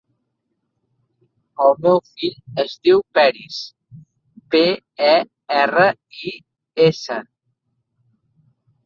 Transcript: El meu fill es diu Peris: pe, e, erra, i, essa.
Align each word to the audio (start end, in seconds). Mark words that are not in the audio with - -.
El 1.65 1.75
meu 1.85 1.99
fill 2.21 2.61
es 2.63 2.73
diu 2.87 3.03
Peris: 3.17 3.59
pe, 4.55 4.63
e, 5.11 5.13
erra, 5.59 5.85
i, 6.33 6.33
essa. 6.87 7.19